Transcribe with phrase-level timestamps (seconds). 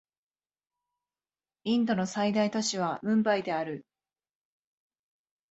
[1.63, 3.85] インドの最大都市はムンバイである